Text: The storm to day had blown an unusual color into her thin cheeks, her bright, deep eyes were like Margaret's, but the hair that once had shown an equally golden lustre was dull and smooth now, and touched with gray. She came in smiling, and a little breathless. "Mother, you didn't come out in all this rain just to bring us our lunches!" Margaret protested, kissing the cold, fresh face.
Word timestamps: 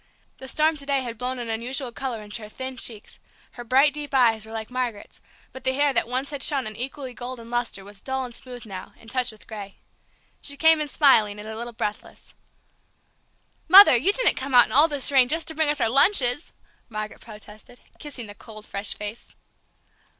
The 0.39 0.47
storm 0.47 0.77
to 0.77 0.85
day 0.87 1.01
had 1.01 1.19
blown 1.19 1.37
an 1.37 1.47
unusual 1.47 1.91
color 1.91 2.23
into 2.23 2.41
her 2.41 2.49
thin 2.49 2.75
cheeks, 2.75 3.19
her 3.51 3.63
bright, 3.63 3.93
deep 3.93 4.15
eyes 4.15 4.47
were 4.47 4.51
like 4.51 4.71
Margaret's, 4.71 5.21
but 5.53 5.63
the 5.63 5.73
hair 5.73 5.93
that 5.93 6.07
once 6.07 6.31
had 6.31 6.41
shown 6.41 6.65
an 6.65 6.75
equally 6.75 7.13
golden 7.13 7.51
lustre 7.51 7.85
was 7.85 8.01
dull 8.01 8.25
and 8.25 8.33
smooth 8.33 8.65
now, 8.65 8.95
and 8.97 9.11
touched 9.11 9.31
with 9.31 9.45
gray. 9.45 9.77
She 10.41 10.57
came 10.57 10.81
in 10.81 10.87
smiling, 10.87 11.37
and 11.39 11.47
a 11.47 11.55
little 11.55 11.71
breathless. 11.71 12.33
"Mother, 13.67 13.95
you 13.95 14.11
didn't 14.11 14.37
come 14.37 14.55
out 14.55 14.65
in 14.65 14.71
all 14.71 14.87
this 14.87 15.11
rain 15.11 15.27
just 15.27 15.47
to 15.49 15.53
bring 15.53 15.69
us 15.69 15.79
our 15.79 15.87
lunches!" 15.87 16.51
Margaret 16.89 17.21
protested, 17.21 17.79
kissing 17.99 18.25
the 18.25 18.33
cold, 18.33 18.65
fresh 18.65 18.95
face. 18.95 19.35